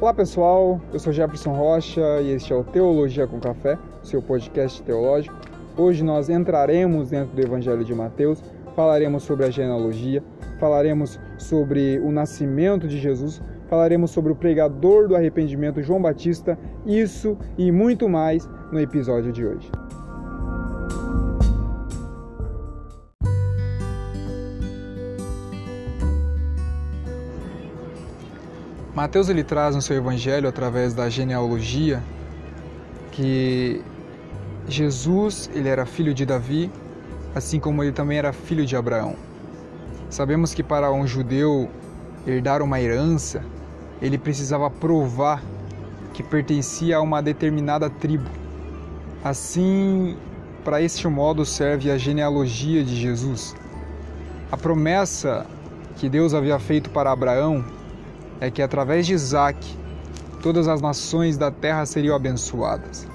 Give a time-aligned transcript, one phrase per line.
[0.00, 4.80] Olá pessoal, eu sou Jefferson Rocha e este é o Teologia com Café, seu podcast
[4.82, 5.34] teológico.
[5.76, 8.40] Hoje nós entraremos dentro do Evangelho de Mateus,
[8.76, 10.22] falaremos sobre a genealogia,
[10.60, 16.56] falaremos sobre o nascimento de Jesus, falaremos sobre o pregador do arrependimento João Batista,
[16.86, 19.68] isso e muito mais no episódio de hoje.
[28.98, 32.02] Mateus ele traz no seu evangelho através da genealogia
[33.12, 33.80] que
[34.66, 36.68] Jesus ele era filho de Davi,
[37.32, 39.14] assim como ele também era filho de Abraão.
[40.10, 41.70] Sabemos que para um judeu
[42.26, 43.40] herdar uma herança,
[44.02, 45.44] ele precisava provar
[46.12, 48.28] que pertencia a uma determinada tribo.
[49.22, 50.16] Assim,
[50.64, 53.54] para este modo serve a genealogia de Jesus.
[54.50, 55.46] A promessa
[55.94, 57.77] que Deus havia feito para Abraão
[58.40, 59.58] é que através de Isaac
[60.42, 63.06] todas as nações da terra seriam abençoadas.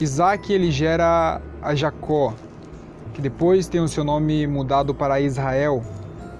[0.00, 2.34] Isaac ele gera a Jacó,
[3.14, 5.82] que depois tem o seu nome mudado para Israel,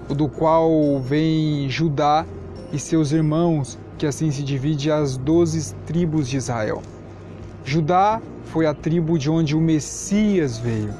[0.09, 2.25] do qual vem Judá
[2.73, 6.83] e seus irmãos, que assim se divide as doze tribos de Israel.
[7.65, 10.95] Judá foi a tribo de onde o Messias veio.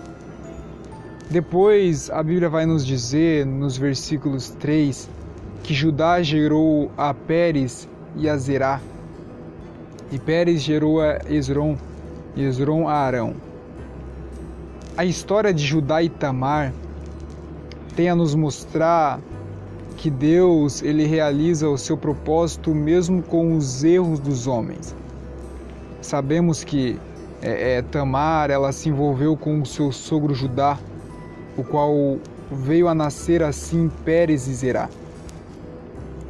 [1.31, 5.09] Depois a Bíblia vai nos dizer, nos versículos 3,
[5.69, 8.81] que Judá gerou a Pérez e a Zerá,
[10.11, 11.77] e Pérez gerou a Esron,
[12.35, 13.35] e Esron a Arão.
[14.97, 16.73] A história de Judá e Tamar
[17.95, 19.21] tem a nos mostrar
[19.99, 24.97] que Deus ele realiza o seu propósito mesmo com os erros dos homens.
[26.01, 26.99] Sabemos que
[27.43, 30.79] é, é, Tamar ela se envolveu com o seu sogro Judá,
[31.59, 32.17] o qual
[32.51, 34.89] veio a nascer assim Pérez e Zerá.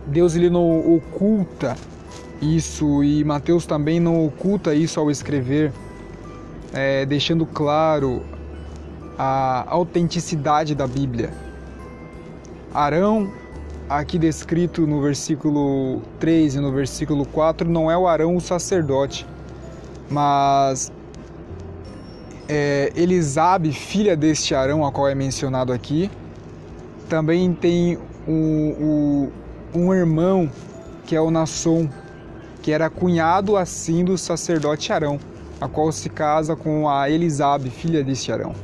[0.09, 1.77] Deus ele não oculta
[2.41, 5.73] isso e Mateus também não oculta isso ao escrever,
[6.73, 8.23] é, deixando claro
[9.19, 11.33] a autenticidade da Bíblia.
[12.73, 13.33] Arão,
[13.89, 19.27] aqui descrito no versículo 3 e no versículo 4, não é o Arão o sacerdote,
[20.09, 20.93] mas
[22.49, 26.11] é, Elisabe, filha deste Arão, a qual é mencionado aqui,
[27.09, 29.33] também tem o, o
[29.75, 30.51] um irmão
[31.05, 31.89] que é o Nasson,
[32.63, 35.19] que era cunhado assim do sacerdote Arão,
[35.61, 38.55] a qual se casa com a Elisabe, filha deste Arão.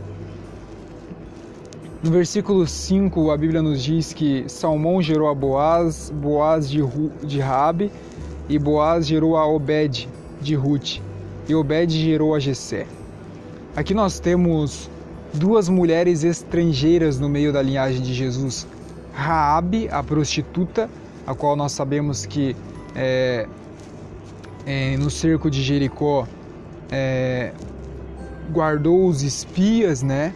[2.03, 6.83] No versículo 5, a Bíblia nos diz que Salmão gerou a Boaz, Boaz de,
[7.23, 7.91] de Rabi,
[8.47, 10.07] e Boaz gerou a Obed
[10.41, 10.99] de Ruth,
[11.49, 12.87] e Obed gerou a Jessé.
[13.75, 14.91] Aqui nós temos
[15.33, 18.67] duas mulheres estrangeiras no meio da linhagem de Jesus,
[19.15, 20.91] Raabe, a prostituta,
[21.27, 22.57] a qual nós sabemos que
[22.95, 23.47] é,
[24.67, 26.27] é, no cerco de Jericó
[26.91, 27.53] é,
[28.51, 30.35] guardou os espias, né?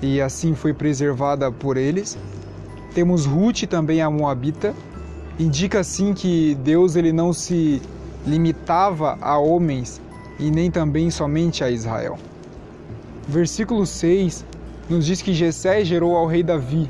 [0.00, 2.16] E assim foi preservada por eles.
[2.94, 4.74] Temos Ruth também a Moabita.
[5.38, 7.82] Indica assim que Deus ele não se
[8.26, 10.00] limitava a homens
[10.38, 12.18] e nem também somente a Israel.
[13.26, 14.44] Versículo 6
[14.88, 16.88] nos diz que Jessé gerou ao rei Davi,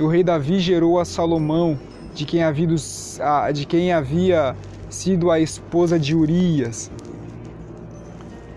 [0.00, 1.78] e o rei Davi gerou a Salomão,
[2.14, 2.74] de quem havia,
[3.52, 4.56] de quem havia
[4.88, 6.90] sido a esposa de Urias.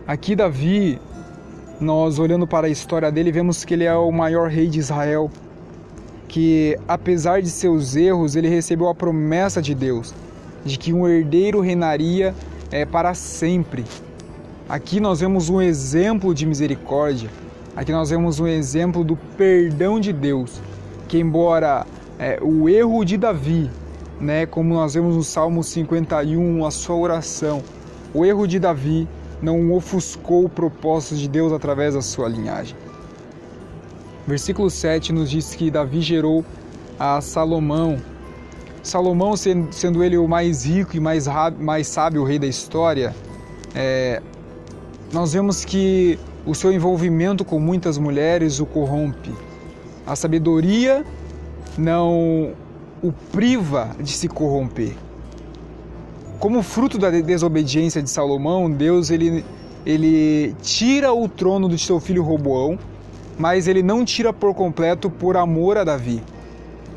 [0.07, 1.01] Aqui Davi,
[1.81, 5.29] nós olhando para a história dele, vemos que ele é o maior rei de Israel,
[6.29, 10.13] que apesar de seus erros, ele recebeu a promessa de Deus
[10.63, 12.33] de que um herdeiro reinaria
[12.71, 13.83] é, para sempre.
[14.69, 17.29] Aqui nós vemos um exemplo de misericórdia.
[17.75, 20.61] Aqui nós vemos um exemplo do perdão de Deus,
[21.13, 21.85] que embora
[22.18, 23.69] é, o erro de Davi,
[24.19, 27.62] né, como nós vemos no Salmo 51, a sua oração,
[28.16, 29.07] o erro de Davi
[29.40, 32.75] não ofuscou o propósito de Deus através da sua linhagem.
[34.25, 36.44] Versículo 7 nos diz que Davi gerou
[36.98, 38.01] a Salomão.
[38.81, 41.27] Salomão, sendo ele o mais rico e mais,
[41.59, 43.13] mais sábio rei da história,
[43.75, 44.19] é,
[45.12, 49.31] nós vemos que o seu envolvimento com muitas mulheres o corrompe.
[50.05, 51.05] A sabedoria
[51.77, 52.53] não
[53.01, 54.94] o priva de se corromper.
[56.39, 59.45] Como fruto da desobediência de Salomão, Deus ele,
[59.85, 62.77] ele tira o trono do seu filho Roboão,
[63.38, 66.21] mas ele não tira por completo por amor a Davi.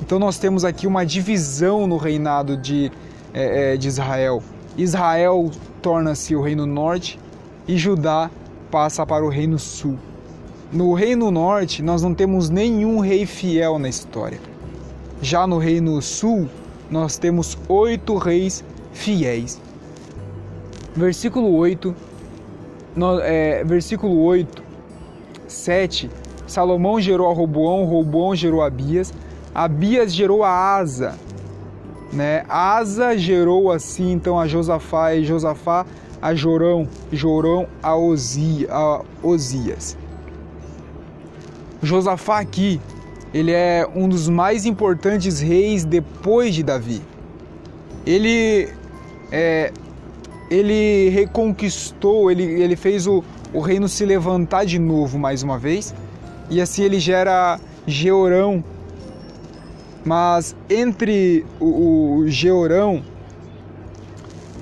[0.01, 2.91] Então nós temos aqui uma divisão no reinado de,
[3.33, 4.43] é, é de Israel.
[4.77, 5.51] Israel
[5.81, 7.19] torna-se o reino norte
[7.67, 8.31] e Judá
[8.71, 9.97] passa para o reino sul.
[10.73, 14.41] No reino norte, nós não temos nenhum rei fiel na história.
[15.23, 16.49] Já no Reino Sul,
[16.91, 19.61] nós temos oito reis fiéis.
[20.95, 21.95] Versículo 8,
[22.97, 24.63] no, é, versículo 8,
[25.47, 26.11] 7,
[26.47, 29.13] Salomão gerou a Roboão, Roboão gerou a Abias,
[29.55, 31.17] Abias gerou a Asa,
[32.13, 32.45] né?
[32.49, 35.87] Asa gerou assim então a Josafá e Josafá
[36.21, 39.97] a Jorão, Jorão a, Osia, a Osias.
[41.83, 42.81] Josafá aqui,
[43.33, 47.03] ele é um dos mais importantes reis depois de Davi.
[48.07, 48.69] Ele
[49.31, 49.73] é,
[50.51, 55.95] ele reconquistou, ele, ele fez o, o reino se levantar de novo mais uma vez,
[56.49, 58.63] e assim ele gera Georão.
[60.05, 63.03] Mas entre o, o Georão,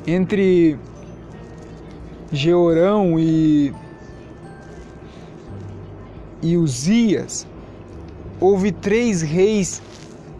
[0.06, 0.78] entre
[2.32, 3.74] Georão e,
[6.44, 7.46] e Uzias,
[8.38, 9.80] houve três reis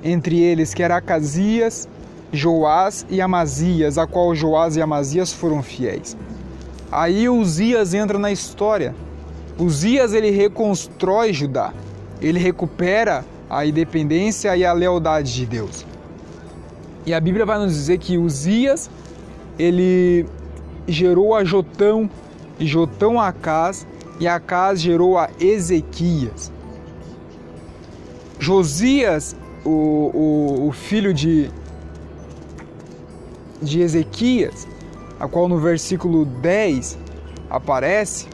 [0.05, 1.89] entre eles, que era Acasias,
[2.31, 6.15] Joás e Amazias, a qual Joás e Amazias foram fiéis.
[6.93, 8.95] Aí Uzias entra na história.
[9.59, 11.73] Uzias ele reconstrói Judá.
[12.21, 15.87] Ele recupera a independência e a lealdade de Deus.
[17.07, 18.91] E a Bíblia vai nos dizer que Uzias
[19.59, 20.27] ele
[20.87, 22.11] gerou a Jotão,
[22.59, 23.87] e Jotão a Acás,
[24.21, 26.53] e Acás gerou a Ezequias.
[28.39, 29.35] Josias,
[29.65, 31.51] o, o, o filho de,
[33.63, 34.67] de Ezequias,
[35.19, 36.99] a qual no versículo 10
[37.49, 38.27] aparece,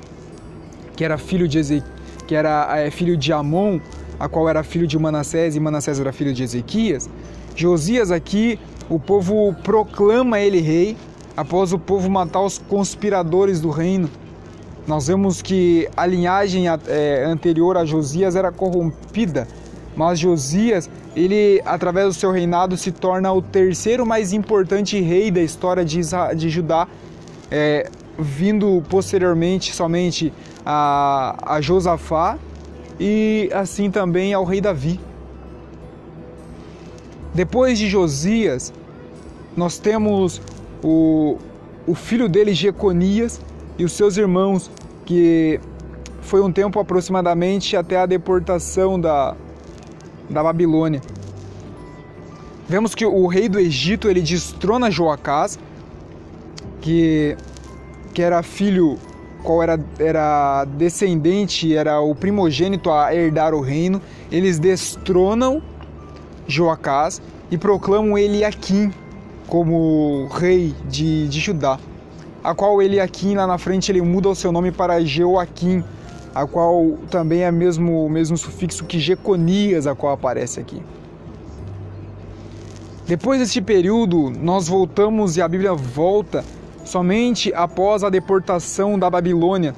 [0.97, 1.83] que era filho de
[2.27, 3.81] que era é, filho de Amon,
[4.19, 7.09] a qual era filho de Manassés e Manassés era filho de Ezequias.
[7.57, 10.97] Josias aqui, o povo proclama ele rei
[11.37, 14.11] após o povo matar os conspiradores do reino.
[14.87, 19.47] Nós vemos que a linhagem é, anterior a Josias era corrompida,
[19.97, 25.41] mas Josias ele, através do seu reinado, se torna o terceiro mais importante rei da
[25.41, 26.01] história de,
[26.37, 26.87] de Judá,
[27.51, 30.33] é, vindo posteriormente somente
[30.65, 32.39] a, a Josafá
[32.99, 35.01] e assim também ao rei Davi.
[37.35, 38.73] Depois de Josias,
[39.57, 40.41] nós temos
[40.83, 41.39] o,
[41.87, 43.41] o filho dele, Jeconias,
[43.81, 44.71] e os seus irmãos,
[45.07, 45.59] que
[46.21, 49.35] foi um tempo aproximadamente até a deportação da,
[50.29, 51.01] da Babilônia.
[52.69, 55.59] Vemos que o rei do Egito ele destrona Joacás,
[56.83, 57.35] que,
[58.13, 58.99] que era filho,
[59.43, 64.03] qual era, era descendente, era o primogênito a herdar o reino.
[64.31, 65.63] Eles destronam
[66.47, 68.93] Joacás e proclamam Eliakim
[69.47, 71.79] como rei de, de Judá,
[72.43, 75.85] a qual Eliakim lá na frente ele muda o seu nome para Jeoaquim,
[76.35, 80.83] a qual também é mesmo o mesmo sufixo que Jeconias, a qual aparece aqui.
[83.07, 86.45] Depois deste período, nós voltamos e a Bíblia volta
[86.85, 89.75] somente após a deportação da Babilônia,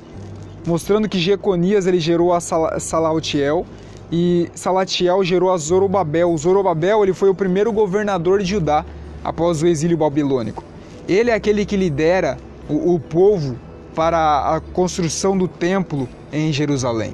[0.66, 3.66] mostrando que Jeconias ele gerou a Salatiel
[4.10, 6.36] e Salatiel gerou a Zorobabel.
[6.36, 8.84] Zorobabel ele foi o primeiro governador de Judá
[9.24, 10.62] após o exílio babilônico.
[11.08, 12.36] Ele é aquele que lidera
[12.72, 13.56] o, o povo
[13.94, 17.12] para a construção do templo em Jerusalém.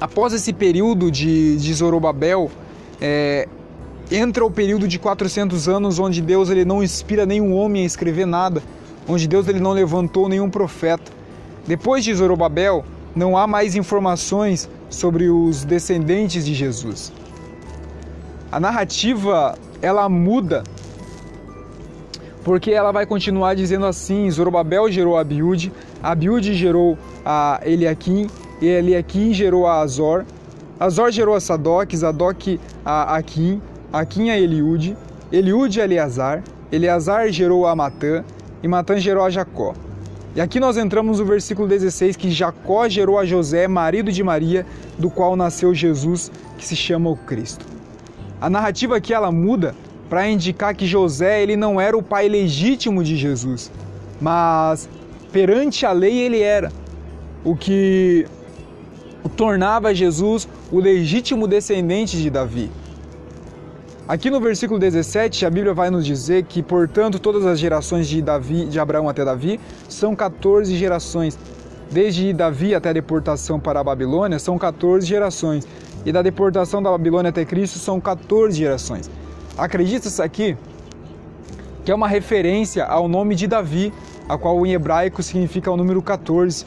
[0.00, 2.50] Após esse período de, de Zorobabel,
[3.00, 3.48] é,
[4.10, 8.26] entra o período de 400 anos onde Deus ele não inspira nenhum homem a escrever
[8.26, 8.62] nada,
[9.06, 11.12] onde Deus ele não levantou nenhum profeta.
[11.66, 12.84] Depois de Zorobabel,
[13.14, 17.12] não há mais informações sobre os descendentes de Jesus.
[18.50, 20.64] A narrativa ela muda
[22.44, 28.28] porque ela vai continuar dizendo assim: Zorobabel gerou Abiúde, Abiúde gerou a Eliakim,
[28.60, 30.24] e Eliakim gerou a Azor,
[30.78, 33.60] Azor gerou a Sadoc, Zadok a Aquim,
[33.92, 34.96] Aquim a Eliúde,
[35.30, 38.24] Eliúde a Eleazar, Eleazar gerou a Matã,
[38.62, 39.74] e Matã gerou a Jacó.
[40.36, 44.64] E aqui nós entramos no versículo 16 que Jacó gerou a José, marido de Maria,
[44.98, 47.66] do qual nasceu Jesus, que se chama o Cristo.
[48.40, 49.74] A narrativa aqui ela muda
[50.08, 53.70] para indicar que José ele não era o pai legítimo de Jesus,
[54.20, 54.88] mas
[55.30, 56.72] perante a lei ele era,
[57.44, 58.26] o que
[59.36, 62.70] tornava Jesus o legítimo descendente de Davi.
[64.08, 68.22] Aqui no versículo 17, a Bíblia vai nos dizer que, portanto, todas as gerações de
[68.22, 71.38] Davi, de Abraão até Davi, são 14 gerações.
[71.90, 75.68] Desde Davi até a deportação para a Babilônia, são 14 gerações.
[76.06, 79.10] E da deportação da Babilônia até Cristo, são 14 gerações.
[79.58, 80.56] Acredita-se aqui
[81.84, 83.92] que é uma referência ao nome de Davi,
[84.28, 86.64] a qual em hebraico significa o número 14.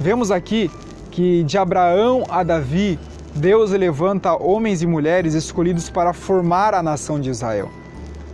[0.00, 0.68] Vemos aqui
[1.12, 2.98] que de Abraão a Davi,
[3.34, 7.70] Deus levanta homens e mulheres escolhidos para formar a nação de Israel.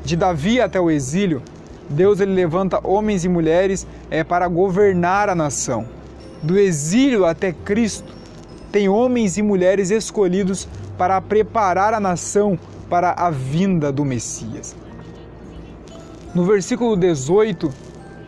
[0.03, 1.43] De Davi até o exílio,
[1.91, 5.87] Deus ele levanta homens e mulheres é, para governar a nação.
[6.43, 8.15] Do exílio até Cristo,
[8.73, 12.59] tem homens e mulheres escolhidos para preparar a nação
[12.95, 14.77] para a vinda do Messias.
[16.33, 17.69] No versículo 18,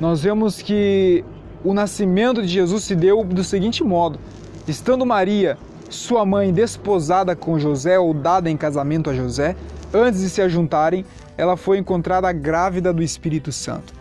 [0.00, 1.24] nós vemos que
[1.62, 4.18] o nascimento de Jesus se deu do seguinte modo:
[4.66, 5.56] estando Maria,
[5.88, 9.54] sua mãe, desposada com José ou dada em casamento a José,
[9.94, 11.04] antes de se ajuntarem,
[11.38, 13.94] ela foi encontrada grávida do Espírito Santo.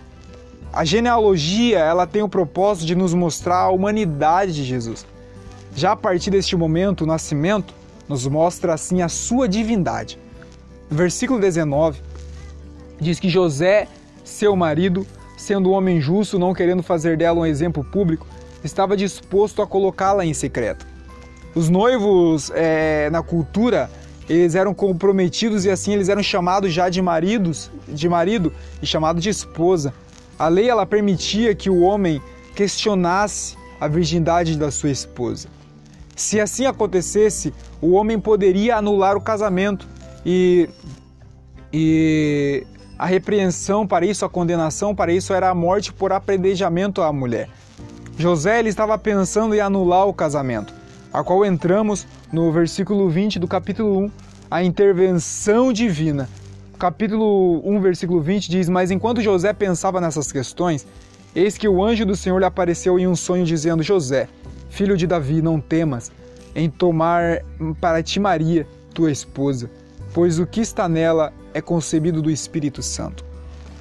[0.74, 5.06] A genealogia, ela tem o propósito de nos mostrar a humanidade de Jesus.
[5.76, 7.72] Já a partir deste momento, o nascimento
[8.10, 10.25] nos mostra assim a sua divindade.
[10.90, 12.02] Versículo 19
[13.00, 13.88] diz que José,
[14.24, 15.06] seu marido,
[15.38, 18.28] sendo um homem justo, não querendo fazer dela um exemplo público,
[18.64, 20.86] estava disposto a colocá-la em secreto.
[21.54, 23.90] Os noivos é, na cultura
[24.28, 28.52] eles eram comprometidos e assim eles eram chamados já de maridos, de marido
[28.82, 29.94] e chamado de esposa.
[30.38, 32.22] A lei ela permitia que o homem
[32.56, 35.48] questionasse a virgindade da sua esposa.
[36.16, 39.88] Se assim acontecesse, o homem poderia anular o casamento
[40.26, 40.70] e,
[41.72, 42.66] e
[42.98, 47.50] a repreensão para isso, a condenação para isso era a morte por apredejamento à mulher.
[48.18, 50.74] José ele estava pensando em anular o casamento,
[51.12, 54.12] a qual entramos no versículo 20 do capítulo 1,
[54.50, 56.30] a intervenção divina.
[56.80, 60.88] Capítulo 1, versículo 20 diz: Mas enquanto José pensava nessas questões,
[61.36, 64.30] eis que o anjo do Senhor lhe apareceu em um sonho, dizendo: José,
[64.70, 66.12] filho de Davi, não temas
[66.56, 67.42] em tomar
[67.82, 69.70] para ti Maria, tua esposa,
[70.16, 73.26] pois o que está nela é concebido do Espírito Santo.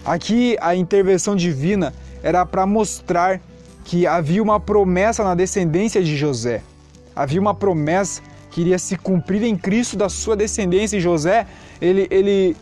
[0.05, 3.41] Aqui a intervenção divina era para mostrar
[3.85, 6.61] que havia uma promessa na descendência de José.
[7.15, 10.97] Havia uma promessa que iria se cumprir em Cristo da sua descendência.
[10.97, 11.47] E José,
[11.81, 12.57] ele, ele,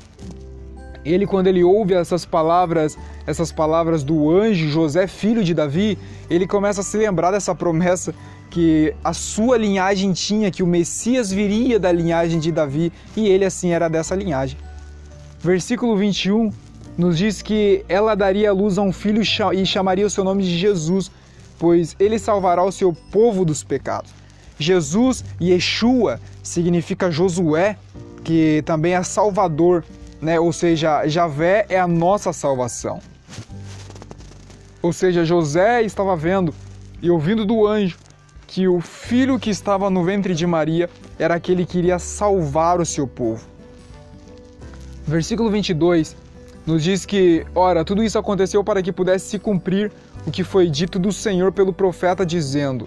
[1.02, 5.98] ele quando ele ouve essas palavras, essas palavras do anjo José, filho de Davi,
[6.28, 8.14] ele começa a se lembrar dessa promessa
[8.52, 13.46] que a sua linhagem tinha, que o Messias viria da linhagem de Davi e ele
[13.46, 14.58] assim era dessa linhagem.
[15.40, 16.52] Versículo 21
[16.98, 20.54] nos diz que ela daria luz a um filho e chamaria o seu nome de
[20.58, 21.10] Jesus,
[21.58, 24.12] pois ele salvará o seu povo dos pecados.
[24.58, 27.78] Jesus, Yeshua, significa Josué,
[28.22, 29.82] que também é Salvador,
[30.20, 30.38] né?
[30.38, 33.00] ou seja, Javé é a nossa salvação.
[34.82, 36.54] Ou seja, José estava vendo
[37.00, 37.96] e ouvindo do anjo
[38.52, 42.84] que o filho que estava no ventre de Maria era aquele que iria salvar o
[42.84, 43.42] seu povo.
[45.06, 46.14] Versículo 22
[46.66, 49.90] nos diz que, ora, tudo isso aconteceu para que pudesse se cumprir
[50.26, 52.86] o que foi dito do Senhor pelo profeta, dizendo: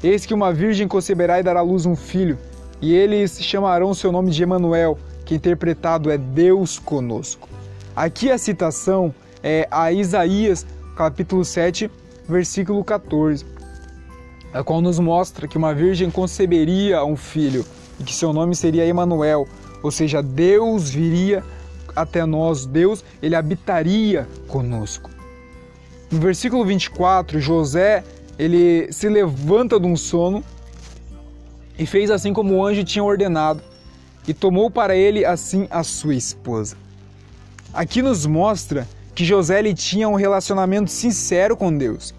[0.00, 2.38] Eis que uma virgem conceberá e dará à luz um filho,
[2.80, 7.48] e eles chamarão seu nome de Emanuel, que interpretado é Deus conosco.
[7.96, 10.64] Aqui a citação é a Isaías,
[10.96, 11.90] capítulo 7,
[12.28, 13.57] versículo 14,
[14.52, 17.64] a qual nos mostra que uma virgem conceberia um filho
[18.00, 19.46] e que seu nome seria Emanuel,
[19.82, 21.44] ou seja, Deus viria
[21.94, 25.10] até nós, Deus, ele habitaria conosco.
[26.10, 28.04] No versículo 24, José,
[28.38, 30.42] ele se levanta de um sono
[31.78, 33.62] e fez assim como o anjo tinha ordenado,
[34.26, 36.76] e tomou para ele assim a sua esposa.
[37.72, 42.14] Aqui nos mostra que José ele tinha um relacionamento sincero com Deus,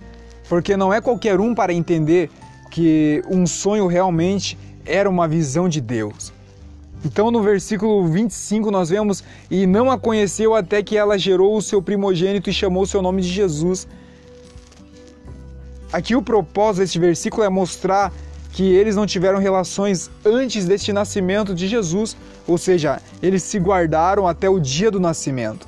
[0.50, 2.29] porque não é qualquer um para entender
[2.72, 6.34] que um sonho realmente era uma visão de Deus.
[7.06, 11.62] Então, no versículo 25, nós vemos: E não a conheceu até que ela gerou o
[11.62, 13.88] seu primogênito e chamou o seu nome de Jesus.
[15.94, 18.12] Aqui, o propósito deste versículo é mostrar
[18.51, 24.27] que eles não tiveram relações antes deste nascimento de Jesus, ou seja, eles se guardaram
[24.27, 25.68] até o dia do nascimento.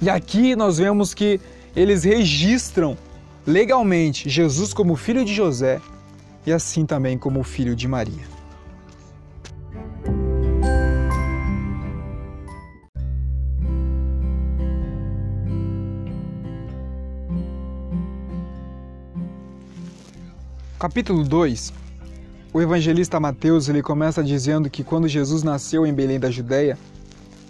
[0.00, 1.40] E aqui nós vemos que
[1.74, 2.96] eles registram
[3.46, 5.80] legalmente Jesus como filho de José
[6.46, 8.40] e assim também como filho de Maria.
[20.78, 21.74] Capítulo 2
[22.54, 26.78] O evangelista Mateus ele começa dizendo que quando Jesus nasceu em Belém da Judéia,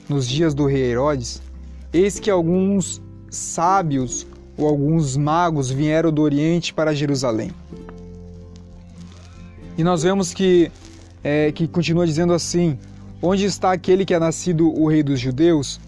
[0.08, 1.40] nos dias do rei Herodes,
[1.92, 3.00] eis que alguns
[3.30, 4.26] sábios
[4.58, 7.52] ou alguns magos vieram do Oriente para Jerusalém.
[9.78, 10.70] E nós vemos que,
[11.24, 12.78] é, que continua dizendo assim:
[13.22, 15.80] Onde está aquele que é nascido o rei dos judeus?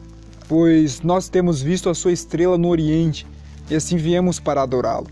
[0.49, 3.27] Pois nós temos visto a sua estrela no Oriente
[3.71, 5.07] e assim viemos para adorá-lo.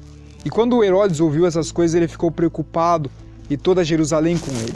[0.44, 3.10] E quando Herodes ouviu essas coisas, ele ficou preocupado
[3.48, 4.74] e toda Jerusalém com ele.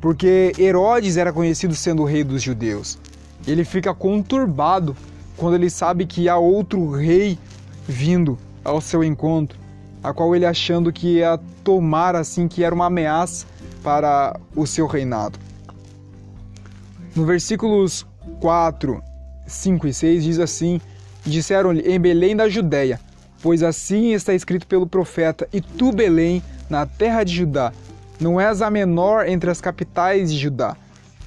[0.00, 2.98] Porque Herodes era conhecido sendo o rei dos judeus.
[3.46, 4.96] ele fica conturbado
[5.38, 7.38] quando ele sabe que há outro rei
[7.86, 9.58] vindo ao seu encontro,
[10.02, 13.46] a qual ele achando que ia tomar assim que era uma ameaça
[13.82, 15.38] para o seu reinado.
[17.14, 18.04] No versículos
[18.40, 19.02] 4,
[19.46, 20.80] 5 e 6 diz assim:
[21.24, 23.00] Disseram-lhe em Belém da Judéia,
[23.40, 27.72] pois assim está escrito pelo profeta: E tu, Belém, na terra de Judá,
[28.20, 30.76] não és a menor entre as capitais de Judá,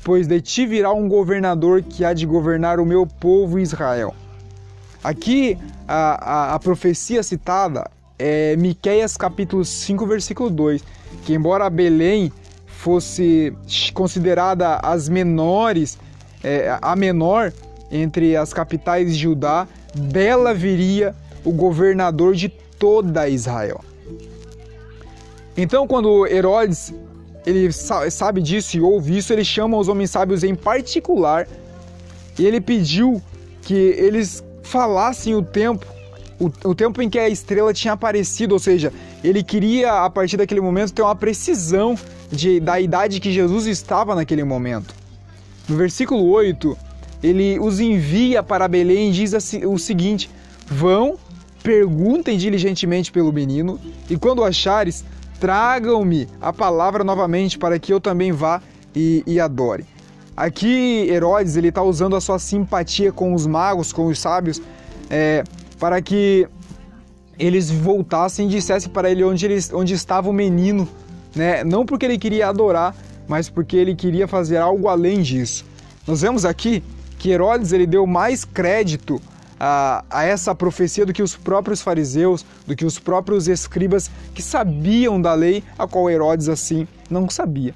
[0.04, 4.16] pois de ti virá um governador que há de governar o meu povo Israel.
[5.04, 10.84] Aqui a, a, a profecia citada é Miqueias capítulo 5, versículo 2,
[11.26, 12.32] que embora Belém
[12.68, 13.54] fosse
[13.94, 15.98] considerada as menores,
[16.44, 17.52] é, a menor
[17.92, 23.82] entre as capitais de Judá, dela viria o governador de toda Israel.
[25.58, 26.94] Então, quando Herodes
[27.46, 31.48] ele sabe disso e ouve isso, ele chama os homens sábios em particular
[32.38, 33.22] e ele pediu
[33.62, 35.86] que eles falassem o tempo,
[36.40, 38.92] o, o, tempo em que a estrela tinha aparecido, ou seja,
[39.24, 41.98] ele queria a partir daquele momento ter uma precisão
[42.32, 44.94] de, da idade que Jesus estava naquele momento.
[45.68, 46.78] No versículo 8,
[47.22, 49.34] ele os envia para Belém e diz
[49.66, 50.30] o seguinte:
[50.66, 51.18] Vão,
[51.62, 53.80] perguntem diligentemente pelo menino,
[54.10, 55.04] e quando achares,
[55.42, 58.62] tragam-me a palavra novamente para que eu também vá
[58.96, 59.86] e, e adore.
[60.38, 64.62] Aqui Herodes ele está usando a sua simpatia com os magos, com os sábios,
[65.10, 65.44] é,
[65.80, 66.48] para que
[67.40, 70.88] eles voltassem e dissessem para ele onde, eles, onde estava o menino,
[71.36, 71.64] né?
[71.64, 72.96] não porque ele queria adorar,
[73.28, 75.66] mas porque ele queria fazer algo além disso.
[76.06, 76.84] Nós vemos aqui
[77.18, 79.20] que Herodes ele deu mais crédito
[79.64, 84.42] a, a essa profecia do que os próprios fariseus, do que os próprios escribas que
[84.42, 87.76] sabiam da lei, a qual Herodes assim não sabia.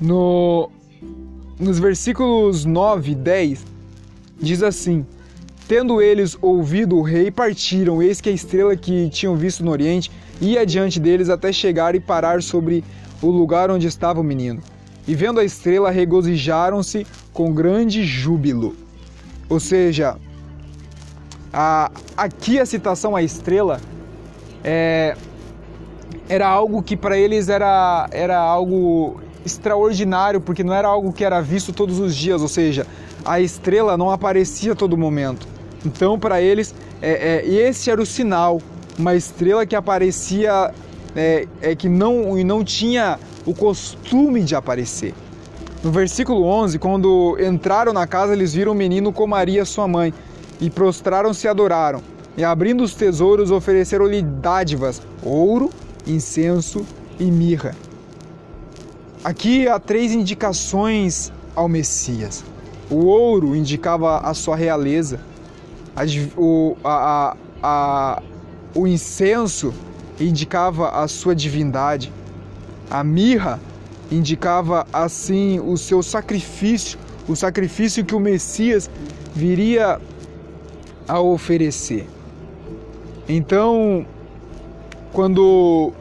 [0.00, 0.70] No,
[1.60, 3.66] nos versículos 9 e 10,
[4.40, 5.04] diz assim:
[5.68, 10.10] Tendo eles ouvido o rei, partiram, eis que a estrela que tinham visto no oriente
[10.40, 12.82] ia diante deles até chegar e parar sobre
[13.20, 14.62] o lugar onde estava o menino.
[15.06, 18.85] E vendo a estrela, regozijaram-se com grande júbilo.
[19.48, 20.16] Ou seja,
[21.52, 23.80] a, aqui a citação à estrela
[24.64, 25.16] é,
[26.28, 31.40] era algo que para eles era, era algo extraordinário, porque não era algo que era
[31.40, 32.86] visto todos os dias, ou seja,
[33.24, 35.46] a estrela não aparecia a todo momento.
[35.84, 38.60] Então, para eles, é, é, esse era o sinal,
[38.98, 40.74] uma estrela que aparecia,
[41.14, 45.14] é, é que não, não tinha o costume de aparecer.
[45.86, 50.12] No versículo 11, quando entraram na casa, eles viram o menino com Maria, sua mãe,
[50.60, 52.02] e prostraram-se e adoraram.
[52.36, 55.70] E abrindo os tesouros, ofereceram-lhe dádivas, ouro,
[56.04, 56.84] incenso
[57.20, 57.72] e mirra.
[59.22, 62.44] Aqui há três indicações ao Messias.
[62.90, 65.20] O ouro indicava a sua realeza,
[65.94, 66.02] a,
[66.36, 68.22] o, a, a,
[68.74, 69.72] o incenso
[70.18, 72.12] indicava a sua divindade,
[72.90, 73.60] a mirra
[74.10, 78.90] indicava assim o seu sacrifício, o sacrifício que o Messias
[79.34, 80.00] viria
[81.08, 82.06] a oferecer.
[83.28, 84.06] Então,
[85.12, 85.92] quando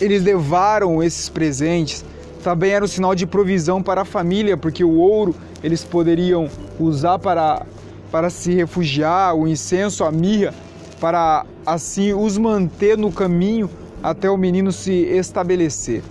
[0.00, 2.04] eles levaram esses presentes,
[2.42, 7.18] também era um sinal de provisão para a família, porque o ouro eles poderiam usar
[7.18, 7.66] para,
[8.10, 10.54] para se refugiar, o incenso, a mirra,
[10.98, 13.68] para assim os manter no caminho
[14.02, 16.02] até o menino se estabelecer.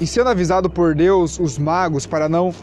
[0.00, 2.54] E sendo avisado por Deus, os magos, para não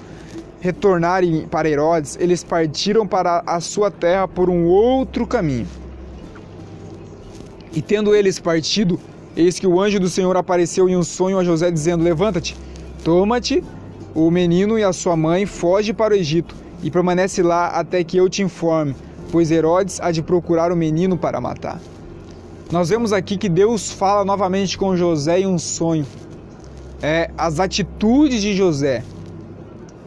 [0.61, 5.67] retornarem para Herodes, eles partiram para a sua terra por um outro caminho.
[7.73, 8.97] E tendo eles partido,
[9.35, 12.55] eis que o anjo do Senhor apareceu em um sonho a José, dizendo: Levanta-te,
[13.03, 13.61] toma-te
[14.13, 18.15] o menino e a sua mãe, foge para o Egito e permanece lá até que
[18.15, 18.95] eu te informe,
[19.29, 21.81] pois Herodes há de procurar o menino para matar.
[22.71, 26.05] Nós vemos aqui que Deus fala novamente com José em um sonho
[27.01, 29.03] é, as atitudes de José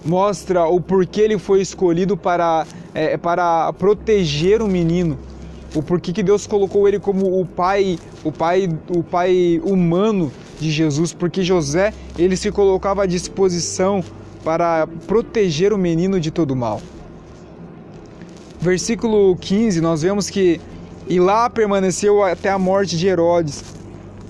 [0.04, 5.18] mostra o porquê ele foi escolhido para, é, para proteger o menino
[5.74, 10.70] o porquê que Deus colocou ele como o pai o pai o pai humano de
[10.70, 14.02] Jesus porque José ele se colocava à disposição
[14.44, 16.80] para proteger o menino de todo mal.
[18.60, 20.60] Versículo 15 nós vemos que
[21.06, 23.62] e lá permaneceu até a morte de Herodes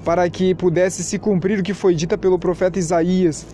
[0.09, 3.45] para que pudesse se cumprir o que foi dito pelo profeta Isaías,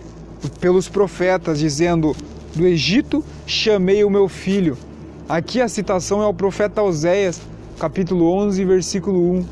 [0.61, 2.15] pelos profetas, dizendo:
[2.55, 4.77] Do Egito chamei o meu filho.
[5.27, 7.41] Aqui a citação é o profeta Oséias,
[7.77, 9.45] capítulo 11, versículo 1.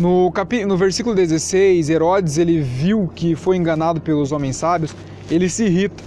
[0.00, 0.64] No, capi...
[0.64, 4.96] no versículo 16, Herodes ele viu que foi enganado pelos homens sábios,
[5.30, 6.02] ele se irrita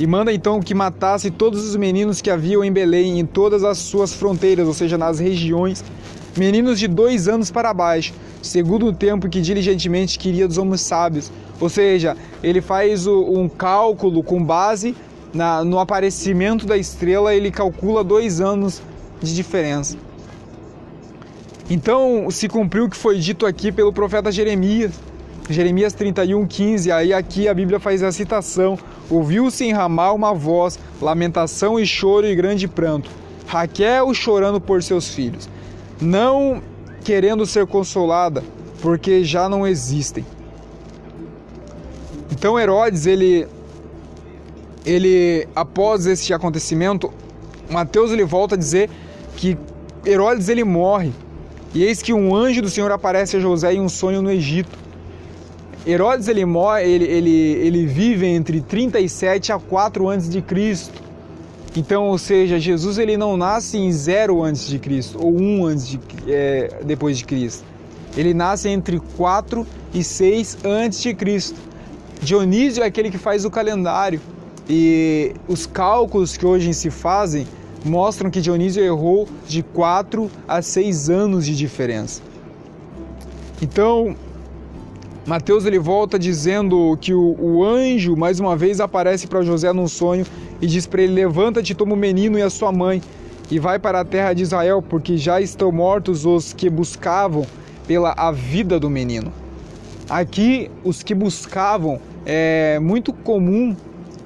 [0.00, 3.78] e manda então que matasse todos os meninos que haviam em Belém, em todas as
[3.78, 5.84] suas fronteiras, ou seja, nas regiões,
[6.36, 11.30] meninos de dois anos para baixo, segundo o tempo que diligentemente queria dos homens sábios.
[11.60, 14.94] Ou seja, ele faz um cálculo com base
[15.32, 18.80] na, no aparecimento da estrela, ele calcula dois anos
[19.20, 19.96] de diferença.
[21.68, 24.92] Então se cumpriu o que foi dito aqui pelo profeta Jeremias.
[25.48, 26.92] Jeremias 31, 15.
[26.92, 28.78] Aí aqui a Bíblia faz a citação:
[29.10, 33.10] Ouviu-se em Ramá uma voz, lamentação e choro e grande pranto.
[33.46, 35.48] Raquel chorando por seus filhos,
[36.00, 36.62] não
[37.04, 38.42] querendo ser consolada,
[38.80, 40.24] porque já não existem.
[42.30, 43.46] Então Herodes, ele,
[44.84, 47.12] ele após este acontecimento,
[47.70, 48.90] Mateus ele volta a dizer
[49.36, 49.56] que
[50.04, 51.12] Herodes ele morre
[51.74, 54.78] e eis que um anjo do Senhor aparece a José em um sonho no Egito.
[55.86, 61.02] Herodes ele, morre, ele, ele, ele vive entre 37 a 4 antes de Cristo.
[61.76, 65.88] Então, ou seja, Jesus ele não nasce em 0 antes de Cristo ou 1 antes
[65.88, 67.64] de, é, depois de Cristo.
[68.16, 71.58] Ele nasce entre 4 e 6 antes de Cristo.
[72.22, 74.20] Dionísio é aquele que faz o calendário
[74.68, 77.46] e os cálculos que hoje se fazem
[77.84, 82.22] mostram que Dionísio errou de 4 a 6 anos de diferença.
[83.60, 84.16] Então,
[85.26, 89.88] Mateus ele volta dizendo que o, o anjo mais uma vez aparece para José num
[89.88, 90.26] sonho
[90.60, 93.00] e diz para ele: Levanta-te, toma o menino e a sua mãe
[93.50, 97.46] e vai para a terra de Israel, porque já estão mortos os que buscavam
[97.86, 99.32] pela a vida do menino.
[100.10, 103.74] Aqui, os que buscavam é muito comum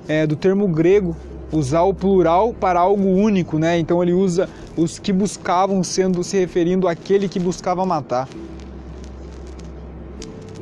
[0.09, 1.17] é, do termo grego
[1.53, 3.79] usar o plural para algo único, né?
[3.79, 8.29] Então ele usa os que buscavam sendo se referindo àquele que buscava matar.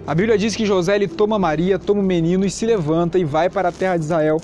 [0.06, 3.24] A Bíblia diz que José ele toma Maria, toma o menino e se levanta e
[3.24, 4.40] vai para a terra de Israel.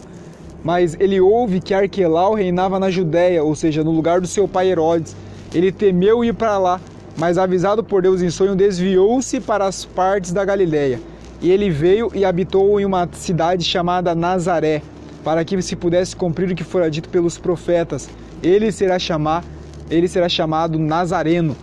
[0.65, 4.73] Mas ele ouve que Arquelau reinava na Judéia, ou seja, no lugar do seu pai
[4.73, 5.15] Herodes.
[5.55, 6.81] Ele temeu ir para lá,
[7.17, 11.01] mas avisado por Deus em sonho, desviou-se para as partes da Galiléia.
[11.41, 14.83] E ele veio e habitou em uma cidade chamada Nazaré,
[15.23, 18.11] para que se pudesse cumprir o que fora dito pelos profetas.
[18.43, 19.45] Ele será chamar,
[19.89, 21.57] ele será chamado Nazareno.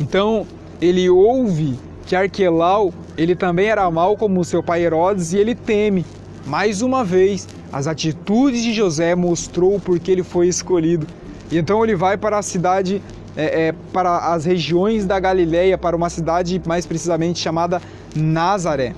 [0.00, 0.44] Então,
[0.80, 6.04] ele ouve que Arquelau, ele também era mau como seu pai Herodes e ele teme.
[6.46, 11.06] Mais uma vez, as atitudes de José mostrou porque ele foi escolhido.
[11.50, 13.02] E então ele vai para a cidade,
[13.36, 17.80] é, é, para as regiões da Galileia, para uma cidade mais precisamente chamada
[18.14, 18.94] Nazaré.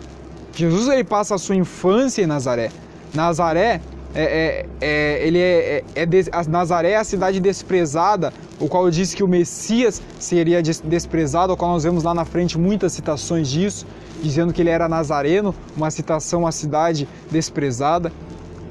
[0.55, 2.71] Jesus ele passa a sua infância em Nazaré.
[3.15, 3.81] Nazaré
[4.17, 8.91] é, é, é, ele é, é, é des, Nazaré é a cidade desprezada, o qual
[8.91, 13.47] diz que o Messias seria desprezado, o qual nós vemos lá na frente muitas citações
[13.47, 13.87] disso,
[14.23, 18.11] dizendo que ele era nazareno, uma citação à cidade desprezada.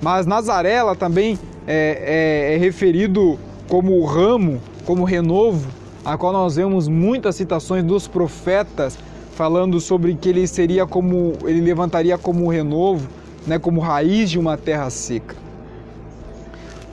[0.02, 3.38] Mas Nazaré ela também é, é, é referido
[3.70, 5.70] como ramo, como renovo,
[6.04, 8.98] a qual nós vemos muitas citações dos profetas
[9.36, 13.08] falando sobre que ele seria como ele levantaria como renovo
[13.46, 15.36] né, como raiz de uma terra seca.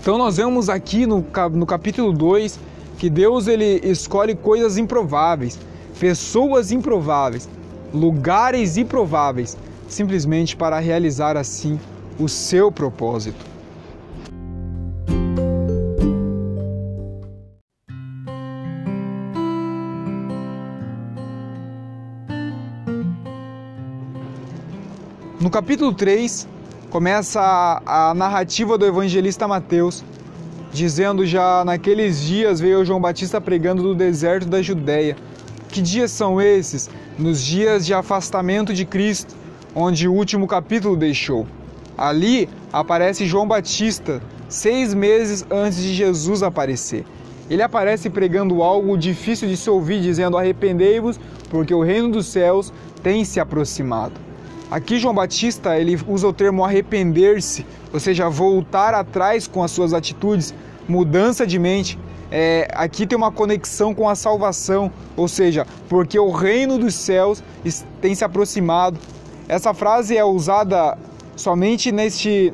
[0.00, 2.58] Então nós vemos aqui no, no capítulo 2
[2.98, 5.58] que Deus ele escolhe coisas improváveis,
[5.98, 7.48] pessoas improváveis,
[7.92, 9.56] lugares improváveis,
[9.88, 11.78] simplesmente para realizar assim
[12.18, 13.51] o seu propósito.
[25.52, 26.48] Capítulo 3,
[26.88, 30.02] começa a, a, narrativa do evangelista Mateus,
[30.72, 35.14] dizendo já naqueles dias veio João Batista pregando do deserto da Judéia.
[35.68, 36.88] Que dias são esses?
[37.18, 39.36] Nos dias de afastamento de Cristo,
[39.74, 41.46] onde o último capítulo deixou.
[41.98, 47.04] Ali aparece João Batista, seis meses antes de Jesus aparecer.
[47.50, 52.72] Ele aparece pregando algo difícil de se ouvir, dizendo: Arrependei-vos, porque o reino dos céus
[53.02, 54.31] tem se aproximado.
[54.72, 59.92] Aqui João Batista ele usa o termo arrepender-se, ou seja, voltar atrás com as suas
[59.92, 60.54] atitudes,
[60.88, 61.98] mudança de mente.
[62.30, 67.44] É, aqui tem uma conexão com a salvação, ou seja, porque o reino dos céus
[68.00, 68.98] tem se aproximado.
[69.46, 70.96] Essa frase é usada
[71.36, 72.50] somente neste,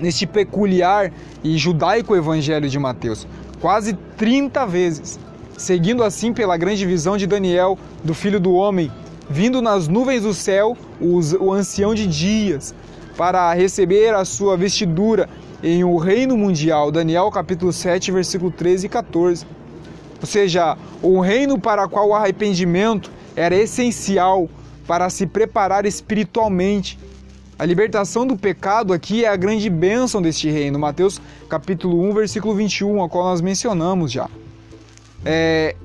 [0.00, 1.12] neste peculiar
[1.44, 3.24] e judaico evangelho de Mateus,
[3.60, 5.20] quase 30 vezes,
[5.56, 8.90] seguindo assim pela grande visão de Daniel, do Filho do Homem,
[9.30, 12.74] vindo nas nuvens do céu os, o ancião de dias,
[13.16, 15.28] para receber a sua vestidura
[15.62, 16.90] em o reino mundial.
[16.90, 19.46] Daniel capítulo 7, versículo 13 e 14.
[20.20, 24.48] Ou seja, o reino para qual o arrependimento era essencial
[24.86, 26.98] para se preparar espiritualmente.
[27.58, 30.78] A libertação do pecado aqui é a grande bênção deste reino.
[30.78, 34.28] Mateus capítulo 1, versículo 21, a qual nós mencionamos já.
[35.24, 35.76] É,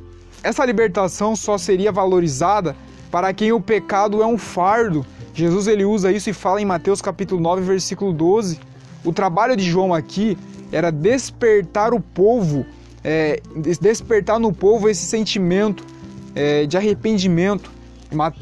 [0.42, 2.76] essa libertação só seria valorizada
[3.16, 5.06] para quem o pecado é um fardo.
[5.34, 8.60] Jesus ele usa isso e fala em Mateus capítulo 9, versículo 12.
[9.06, 10.38] O trabalho de João aqui
[10.70, 12.66] era despertar o povo,
[13.02, 13.40] é,
[13.80, 15.86] despertar no povo esse sentimento
[16.36, 17.72] é, de arrependimento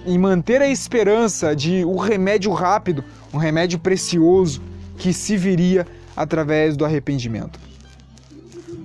[0.08, 4.60] e manter a esperança de um remédio rápido, um remédio precioso
[4.98, 5.86] que se viria
[6.18, 7.60] através do arrependimento.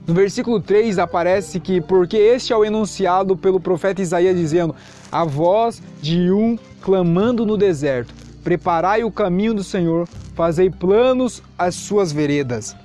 [0.06, 4.74] No versículo 3 aparece que, porque este é o enunciado pelo profeta Isaías, dizendo:
[5.10, 11.74] A voz de um clamando no deserto: Preparai o caminho do Senhor, fazei planos as
[11.74, 12.76] suas veredas.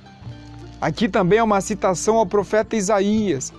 [0.80, 3.52] Aqui também é uma citação ao profeta Isaías.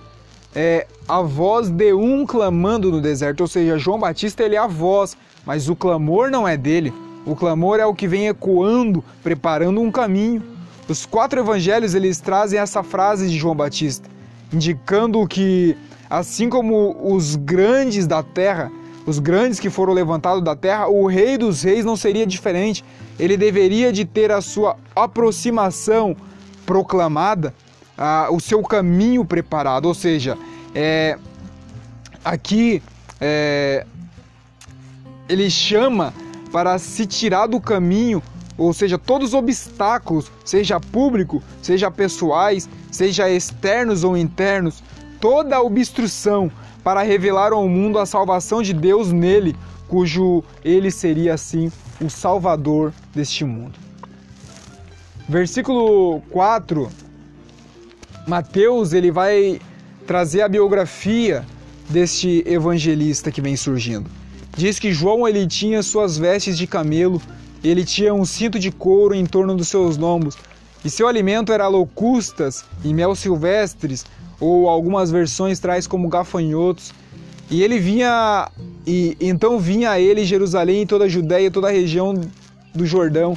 [0.54, 4.66] É a voz de um clamando no deserto, ou seja, João Batista ele é a
[4.66, 6.92] voz, mas o clamor não é dele.
[7.26, 10.42] O clamor é o que vem ecoando, preparando um caminho.
[10.88, 14.08] Os quatro evangelhos eles trazem essa frase de João Batista,
[14.52, 15.76] indicando que
[16.08, 18.70] assim como os grandes da terra,
[19.06, 22.84] os grandes que foram levantados da terra, o rei dos reis não seria diferente.
[23.18, 26.16] Ele deveria de ter a sua aproximação
[26.64, 27.54] proclamada,
[27.96, 30.36] ah, o seu caminho preparado, ou seja,
[30.74, 31.18] é,
[32.24, 32.82] aqui
[33.20, 33.86] é,
[35.28, 36.12] ele chama
[36.52, 38.22] para se tirar do caminho
[38.58, 44.82] ou seja, todos os obstáculos, seja público, seja pessoais, seja externos ou internos,
[45.26, 46.48] toda obstrução
[46.84, 49.56] para revelar ao mundo a salvação de Deus nele,
[49.88, 53.76] cujo ele seria assim o salvador deste mundo.
[55.28, 56.88] Versículo 4,
[58.24, 59.60] Mateus ele vai
[60.06, 61.44] trazer a biografia
[61.90, 64.08] deste evangelista que vem surgindo.
[64.56, 67.20] Diz que João ele tinha suas vestes de camelo
[67.64, 70.36] ele tinha um cinto de couro em torno dos seus lombos,
[70.84, 74.06] e seu alimento era locustas e mel silvestres,
[74.40, 76.92] ou algumas versões traz como gafanhotos.
[77.50, 78.50] E ele vinha,
[78.86, 82.14] e então vinha a ele Jerusalém e toda a Judéia toda a região
[82.74, 83.36] do Jordão.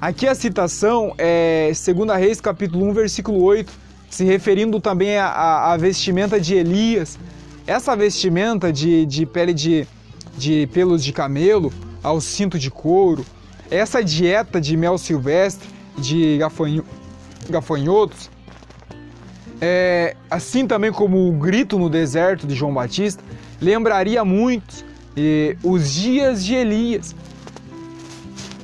[0.00, 3.72] Aqui a citação é 2 Reis capítulo 1, versículo 8,
[4.10, 7.18] se referindo também à, vestimenta de Elias.
[7.66, 9.86] Essa vestimenta de, de pele de,
[10.36, 13.24] de pelos de camelo ao cinto de couro,
[13.70, 16.84] essa dieta de mel silvestre, de gafanho,
[17.50, 18.30] gafanhotos,
[19.60, 23.22] é, assim também como o grito no deserto de João Batista,
[23.60, 24.84] lembraria muito
[25.16, 27.14] eh, os dias de Elias.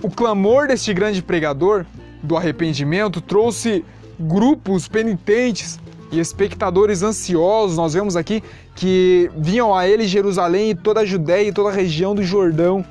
[0.02, 1.84] O clamor deste grande pregador
[2.22, 3.84] do arrependimento trouxe
[4.18, 5.80] grupos penitentes
[6.12, 7.76] e espectadores ansiosos.
[7.76, 8.42] Nós vemos aqui
[8.76, 12.84] que vinham a ele Jerusalém e toda a Judéia e toda a região do Jordão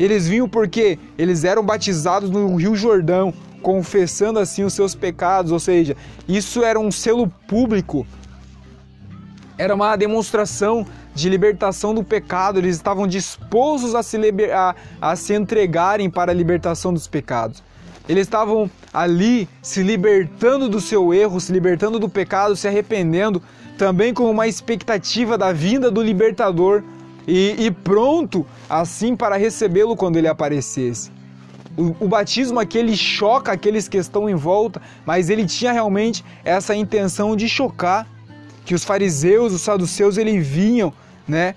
[0.00, 5.60] eles vinham porque eles eram batizados no Rio Jordão, confessando assim os seus pecados, ou
[5.60, 5.96] seja,
[6.28, 8.06] isso era um selo público,
[9.58, 14.54] era uma demonstração de libertação do pecado, eles estavam dispostos a se, liber...
[14.56, 17.62] a, a se entregarem para a libertação dos pecados.
[18.08, 23.42] Eles estavam ali se libertando do seu erro, se libertando do pecado, se arrependendo,
[23.76, 26.82] também com uma expectativa da vinda do libertador
[27.26, 31.10] e, e pronto assim para recebê-lo quando ele aparecesse.
[31.76, 36.24] O, o, batismo aqui ele choca aqueles que estão em volta, mas ele tinha realmente
[36.44, 38.06] essa intenção de chocar
[38.64, 40.92] que os fariseus, os saduceus, eles vinham,
[41.26, 41.54] né?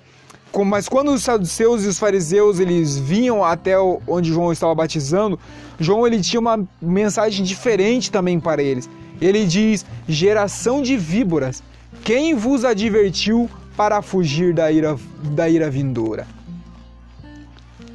[0.64, 5.38] Mas quando os saduceus e os fariseus eles vinham até onde João estava batizando,
[5.80, 8.88] João ele tinha uma mensagem diferente também para eles.
[9.20, 11.62] Ele diz: geração de víboras,
[12.04, 16.26] quem vos advertiu para fugir da ira, da ira vindoura.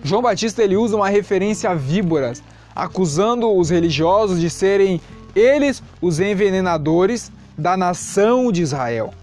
[0.03, 2.41] João Batista ele usa uma referência a víboras,
[2.75, 5.01] acusando os religiosos de serem
[5.35, 9.13] eles os envenenadores da nação de Israel.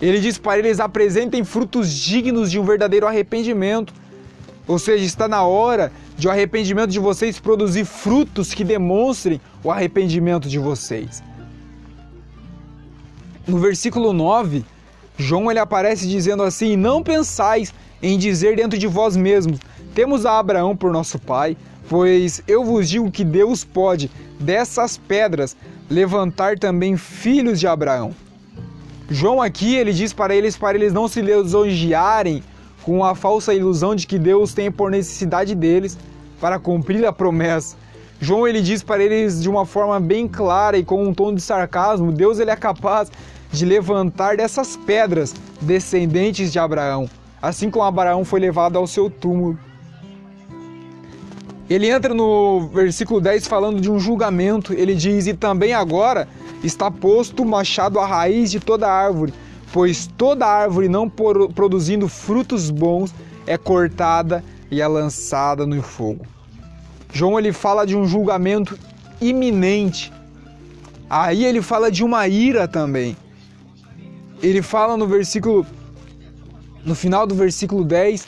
[0.00, 3.92] Ele diz para eles apresentem frutos dignos de um verdadeiro arrependimento.
[4.66, 9.70] Ou seja, está na hora de o arrependimento de vocês produzir frutos que demonstrem o
[9.70, 11.22] arrependimento de vocês.
[13.46, 14.64] No versículo 9,
[15.18, 19.58] João ele aparece dizendo assim: Não pensais em dizer dentro de vós mesmos:
[19.94, 21.56] Temos a Abraão por nosso pai,
[21.88, 25.56] pois eu vos digo que Deus pode dessas pedras
[25.90, 28.14] levantar também filhos de Abraão.
[29.10, 32.42] João aqui ele diz para eles para eles não se lisonjearem
[32.82, 35.98] com a falsa ilusão de que Deus tem por necessidade deles
[36.40, 37.76] para cumprir a promessa.
[38.20, 41.40] João ele diz para eles de uma forma bem clara e com um tom de
[41.40, 43.10] sarcasmo, Deus ele é capaz
[43.50, 47.08] de levantar dessas pedras descendentes de Abraão,
[47.40, 49.58] assim como Abraão foi levado ao seu túmulo.
[51.68, 54.72] Ele entra no versículo 10 falando de um julgamento.
[54.72, 56.26] Ele diz: E também agora
[56.64, 59.34] está posto o machado à raiz de toda árvore,
[59.70, 63.14] pois toda árvore não produzindo frutos bons
[63.46, 66.26] é cortada e é lançada no fogo.
[67.12, 68.78] João ele fala de um julgamento
[69.20, 70.12] iminente.
[71.08, 73.16] Aí ele fala de uma ira também.
[74.42, 75.66] Ele fala no versículo
[76.84, 78.26] no final do versículo 10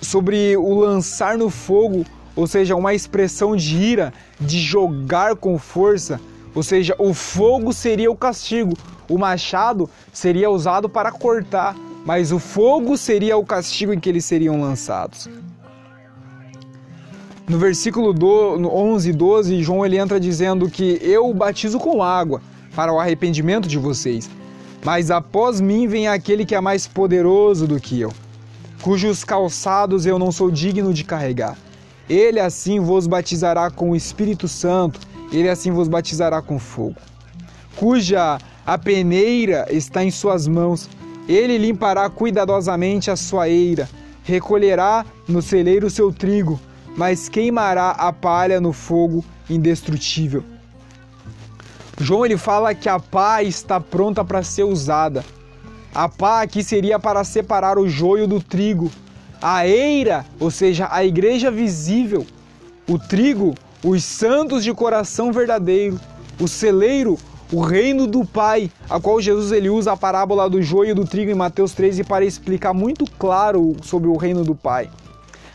[0.00, 6.20] sobre o lançar no fogo, ou seja, uma expressão de ira, de jogar com força,
[6.54, 8.76] ou seja, o fogo seria o castigo,
[9.08, 14.24] o machado seria usado para cortar, mas o fogo seria o castigo em que eles
[14.24, 15.28] seriam lançados.
[17.48, 22.40] No versículo 11 e 12, João ele entra dizendo que eu batizo com água
[22.74, 24.30] para o arrependimento de vocês,
[24.84, 28.12] mas após mim vem aquele que é mais poderoso do que eu
[28.84, 31.56] cujos calçados eu não sou digno de carregar.
[32.06, 35.00] Ele assim vos batizará com o Espírito Santo,
[35.32, 36.96] ele assim vos batizará com fogo.
[37.76, 40.90] Cuja a peneira está em suas mãos,
[41.26, 43.88] ele limpará cuidadosamente a sua eira,
[44.22, 46.60] recolherá no celeiro seu trigo,
[46.94, 50.44] mas queimará a palha no fogo indestrutível.
[51.98, 55.24] João ele fala que a pá está pronta para ser usada.
[55.94, 58.90] A pá aqui seria para separar o joio do trigo.
[59.40, 62.26] A eira, ou seja, a igreja visível.
[62.88, 63.54] O trigo,
[63.84, 66.00] os santos de coração verdadeiro.
[66.40, 67.16] O celeiro,
[67.52, 71.04] o reino do Pai, a qual Jesus ele usa a parábola do joio e do
[71.04, 74.90] trigo em Mateus 13 para explicar muito claro sobre o reino do Pai.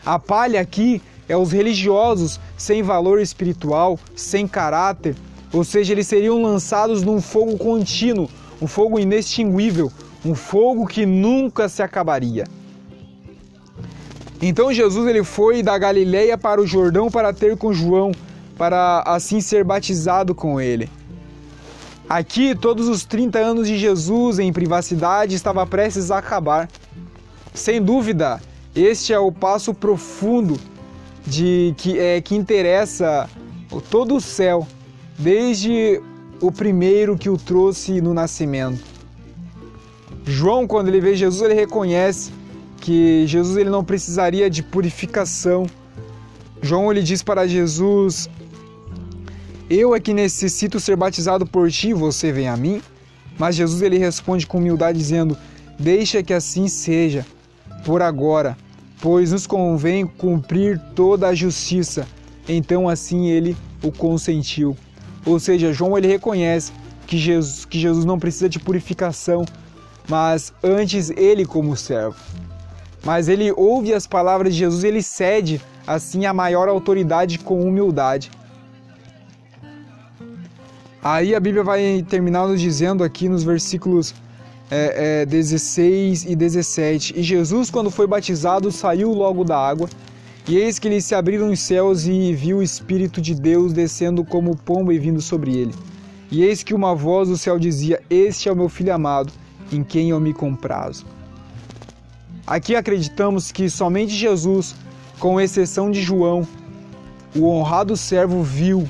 [0.06, 5.14] A palha aqui é os religiosos sem valor espiritual, sem caráter,
[5.52, 8.28] ou seja, eles seriam lançados num fogo contínuo,
[8.60, 9.90] um fogo inextinguível,
[10.24, 12.44] um fogo que nunca se acabaria.
[14.42, 18.12] Então Jesus ele foi da Galileia para o Jordão para ter com João,
[18.56, 20.88] para assim ser batizado com ele.
[22.08, 26.68] Aqui, todos os 30 anos de Jesus em privacidade estava prestes a acabar.
[27.54, 28.40] Sem dúvida,
[28.74, 30.58] este é o passo profundo
[31.24, 33.28] de que é que interessa
[33.90, 34.66] todo o céu,
[35.20, 36.00] desde
[36.40, 38.82] o primeiro que o trouxe no nascimento.
[40.24, 42.32] João, quando ele vê Jesus, ele reconhece
[42.80, 45.66] que Jesus ele não precisaria de purificação.
[46.62, 48.30] João ele diz para Jesus:
[49.68, 52.80] Eu é que necessito ser batizado por ti, você vem a mim?
[53.38, 55.36] Mas Jesus ele responde com humildade dizendo:
[55.78, 57.26] Deixa que assim seja,
[57.84, 58.56] por agora,
[59.02, 62.06] pois nos convém cumprir toda a justiça.
[62.48, 64.76] Então assim ele o consentiu.
[65.24, 66.72] Ou seja, João ele reconhece
[67.06, 69.44] que Jesus, que Jesus não precisa de purificação,
[70.08, 72.16] mas antes ele como servo.
[73.04, 78.30] Mas ele ouve as palavras de Jesus, ele cede assim a maior autoridade com humildade.
[81.02, 84.14] Aí a Bíblia vai terminar nos dizendo aqui nos versículos
[84.70, 89.88] é, é, 16 e 17: E Jesus, quando foi batizado, saiu logo da água,
[90.48, 94.24] e eis que lhe se abriram os céus e viu o Espírito de Deus descendo
[94.24, 95.74] como pomba e vindo sobre ele.
[96.30, 99.32] E eis que uma voz do céu dizia: Este é o meu filho amado,
[99.72, 101.04] em quem eu me comprazo.
[102.46, 104.74] Aqui acreditamos que somente Jesus,
[105.18, 106.46] com exceção de João,
[107.36, 108.88] o honrado servo viu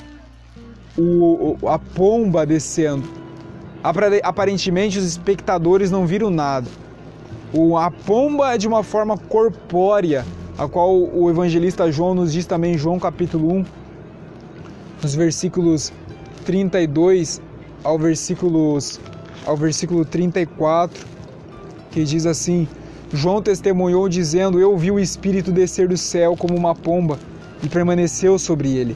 [0.96, 3.08] o, a pomba descendo.
[4.22, 6.68] Aparentemente os espectadores não viram nada.
[7.78, 10.24] A pomba é de uma forma corpórea,
[10.60, 13.64] a qual o evangelista João nos diz também João capítulo 1,
[15.02, 15.90] nos versículos
[16.44, 17.40] 32
[17.82, 19.00] ao versículos
[19.46, 21.06] ao versículo 34,
[21.90, 22.68] que diz assim:
[23.10, 27.18] João testemunhou dizendo: Eu vi o Espírito descer do céu como uma pomba
[27.62, 28.94] e permaneceu sobre ele.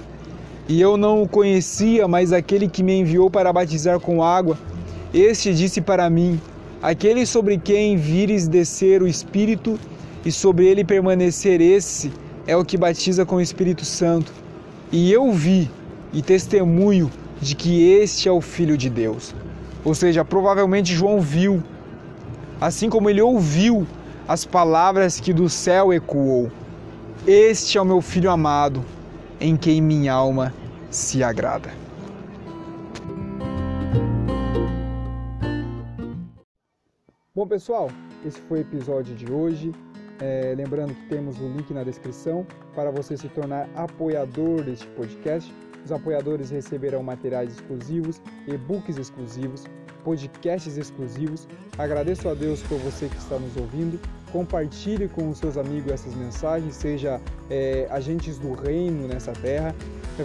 [0.69, 4.59] E eu não o conhecia, mas aquele que me enviou para batizar com água,
[5.15, 6.39] este disse para mim:
[6.83, 9.81] Aquele sobre quem vires descer o Espírito
[10.25, 12.11] e sobre ele permanecer, esse
[12.47, 14.33] é o que batiza com o Espírito Santo.
[14.91, 15.71] E eu vi
[16.13, 17.11] e testemunho
[17.41, 19.35] de que este é o Filho de Deus.
[19.85, 21.63] Ou seja, provavelmente João viu,
[22.61, 23.87] assim como ele ouviu
[24.27, 26.51] as palavras que do céu ecoou:
[27.27, 28.83] Este é o meu filho amado,
[29.39, 30.55] em quem minha alma
[30.91, 31.71] se agrada.
[37.35, 37.91] Bom, pessoal,
[38.25, 39.75] esse foi o episódio de hoje.
[40.21, 45.53] É, lembrando que temos o link na descrição para você se tornar apoiador deste podcast
[45.85, 49.65] os apoiadores receberão materiais exclusivos, e-books exclusivos,
[50.03, 51.47] podcasts exclusivos.
[51.77, 54.01] Agradeço a Deus por você que está nos ouvindo.
[54.33, 59.75] Compartilhe com os seus amigos essas mensagens, seja é, agentes do reino nessa terra.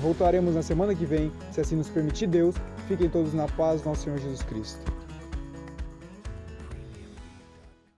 [0.02, 2.56] Voltaremos na semana que vem, se assim nos permitir Deus.
[2.88, 4.99] Fiquem todos na paz, nosso Senhor Jesus Cristo.